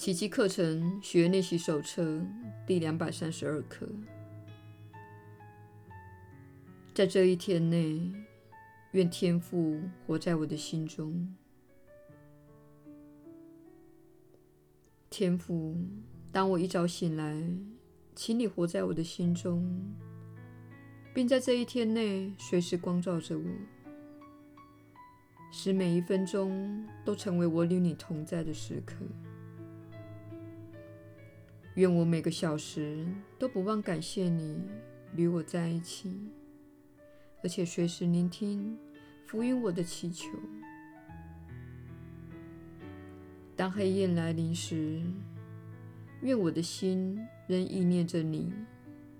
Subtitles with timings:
[0.00, 2.22] 奇迹课程学练习手册
[2.66, 3.86] 第两百三十二课，
[6.94, 8.00] 在这一天内，
[8.92, 11.36] 愿天父活在我的心中。
[15.10, 15.76] 天父，
[16.32, 17.46] 当我一早醒来，
[18.14, 19.62] 请你活在我的心中，
[21.12, 23.44] 并在这一天内随时光照着我，
[25.52, 28.94] 使每一分钟都成为我与你同在的时刻。
[31.74, 33.06] 愿我每个小时
[33.38, 34.60] 都不忘感谢你
[35.14, 36.14] 与我在一起，
[37.42, 38.76] 而且随时聆听
[39.26, 40.28] 福音我的祈求。
[43.54, 45.00] 当黑夜来临时，
[46.22, 48.52] 愿我的心仍意念着你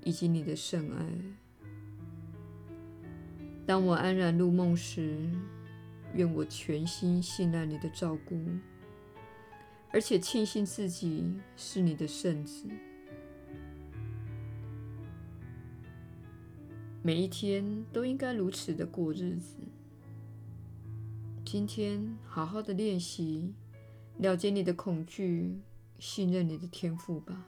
[0.02, 1.06] 以及你的圣爱。
[3.64, 5.30] 当我安然入梦时，
[6.14, 8.42] 愿我全心信赖你的照顾。
[9.92, 12.66] 而且庆幸自己是你的圣子。
[17.02, 19.56] 每一天都应该如此的过日子。
[21.44, 23.52] 今天好好的练习，
[24.18, 25.58] 了解你的恐惧，
[25.98, 27.46] 信任你的天赋吧。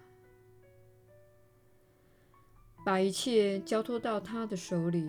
[2.85, 5.07] 把一切交托到他的手里，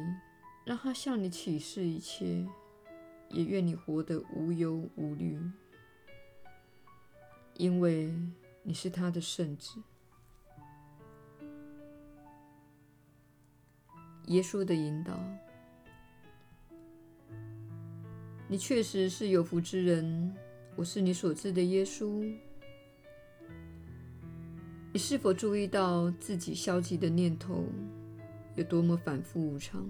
[0.66, 2.48] 让他向你启示一切。
[3.30, 5.40] 也愿你活得无忧无虑。
[7.64, 8.14] 因为
[8.62, 9.82] 你是他的圣子，
[14.26, 15.18] 耶稣的引导，
[18.50, 20.36] 你确实是有福之人。
[20.76, 22.30] 我是你所知的耶稣。
[24.92, 27.64] 你是否注意到自己消极的念头
[28.56, 29.90] 有多么反复无常？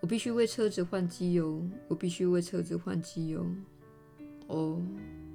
[0.00, 3.46] 我必须为车子换机油，我必须为车子换机油。
[4.48, 4.82] 哦，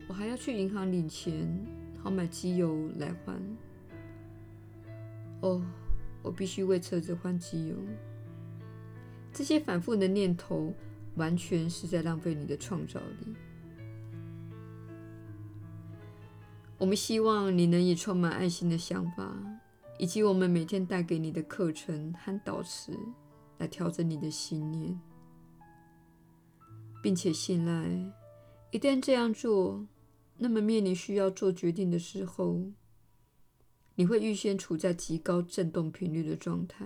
[0.08, 1.48] 我还要去银行领钱，
[2.02, 3.40] 好买机油来换。
[5.42, 5.62] 哦，
[6.22, 7.76] 我必须为车子换机油。
[9.32, 10.74] 这些反复的念头，
[11.16, 13.36] 完全是在浪费你的创造力。
[16.78, 19.34] 我们希望你能以充满爱心的想法，
[19.98, 22.92] 以及我们每天带给你的课程和导师，
[23.58, 25.00] 来调整你的心念，
[27.02, 28.23] 并且信赖。
[28.74, 29.86] 一旦这样做，
[30.40, 32.60] 那么面临需要做决定的时候，
[33.94, 36.84] 你会预先处在极高振动频率的状态，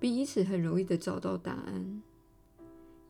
[0.00, 2.02] 并因此很容易的找到答案，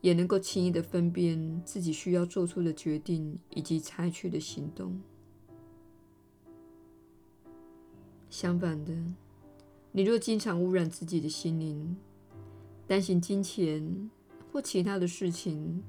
[0.01, 4.99] 也能够轻易的分辨自己需要做出的决定以及采取的行动。
[8.29, 8.93] 相反的，
[9.93, 11.95] 你若经常污染自己的心灵，
[12.85, 14.11] 担心金钱
[14.51, 15.81] 或其他的事情，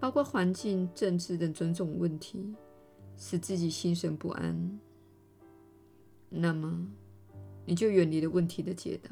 [0.00, 2.54] 包括环境、政治等种种问题，
[3.16, 4.78] 使自己心神不安，
[6.28, 6.86] 那么
[7.66, 9.10] 你就远离了问题的解答。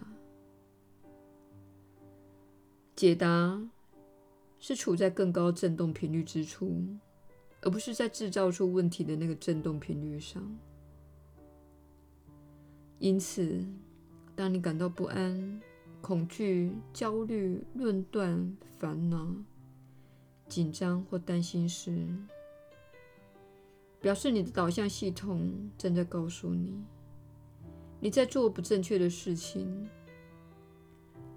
[2.94, 3.62] 解答
[4.58, 6.82] 是处在更高振动频率之处，
[7.60, 10.42] 而不是在制造出问题的那个振动频率上。
[12.98, 13.62] 因此，
[14.34, 15.60] 当你感到不安、
[16.00, 19.30] 恐惧、焦虑、论断、烦恼，
[20.49, 22.07] 紧张或担心时，
[24.01, 26.84] 表示你的导向系统正在告诉你，
[28.01, 29.89] 你在做不正确的事情。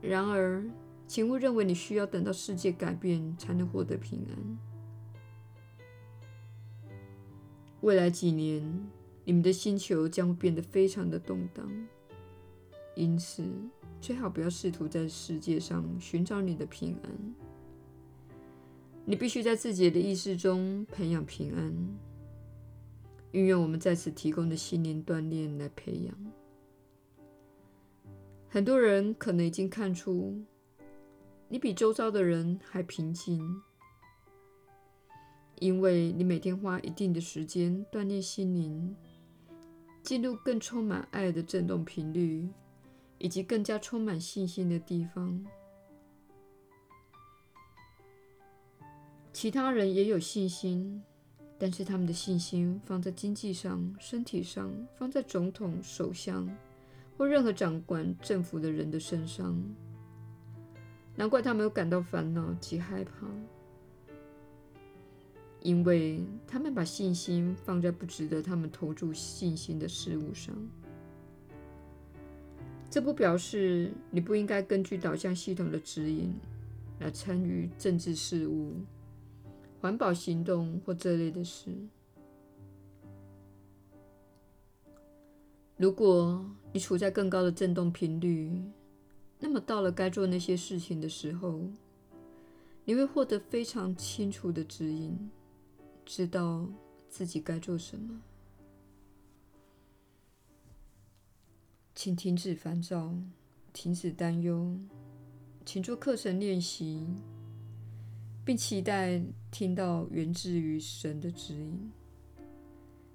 [0.02, 0.64] 然而，
[1.08, 4.58] 请勿认为你需要等到世界改变才能获得平安。
[7.82, 8.62] 未来几年，
[9.26, 11.70] 你们的星球将会变得非常的动荡，
[12.96, 13.44] 因此
[14.00, 17.49] 最好不要试图在世界上寻找你的平安。
[19.10, 21.74] 你必须在自己的意识中培养平安，
[23.32, 26.16] 运用我们在此提供的心灵锻炼来培养。
[28.48, 30.40] 很多人可能已经看出，
[31.48, 33.44] 你比周遭的人还平静，
[35.56, 38.96] 因为你每天花一定的时间锻炼心灵，
[40.04, 42.48] 进入更充满爱的振动频率，
[43.18, 45.44] 以及更加充满信心的地方。
[49.42, 51.02] 其他人也有信心，
[51.58, 56.46] 但是他们的信心放在经济上、身体上，放在总统、首相
[57.18, 59.58] 或任何掌管政府的人的身上。
[61.16, 63.28] 难怪他们有感到烦恼及害怕，
[65.62, 70.54] 因为他们把信心放在不值得他们投注信心的事物上。
[72.90, 76.34] 这不表示你不应该根据导向系统的指引
[77.00, 78.74] 来参与政治事务。
[79.82, 81.72] 环保行动或这类的事。
[85.78, 88.62] 如果你处在更高的振动频率，
[89.40, 91.62] 那么到了该做那些事情的时候，
[92.84, 95.32] 你会获得非常清楚的指引，
[96.06, 96.68] 知道
[97.10, 98.22] 自己该做什么。
[101.96, 103.14] 请停止烦躁，
[103.72, 104.78] 停止担忧，
[105.66, 107.08] 请做课程练习，
[108.50, 111.92] 并期待听到源自于神的指引。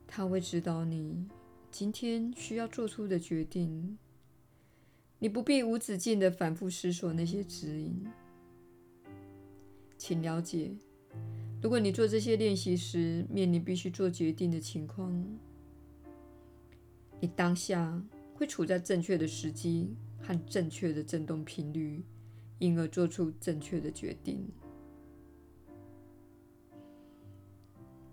[0.07, 1.27] 他会指导你
[1.73, 3.99] 今天需要做出的决定。
[5.19, 8.07] 你不必无止境地反复思索那些指引。
[9.99, 10.71] 请了解，
[11.61, 15.13] 如果你做这些练习时面临必须做决定的情况，
[17.19, 18.01] 你当下
[18.37, 22.05] 会处在正确的时机和正确的振动频率，
[22.61, 24.47] 因而做出正确的决定。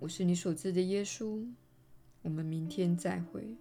[0.01, 1.45] 我是你所知的耶稣。
[2.23, 3.55] 我们明天再会。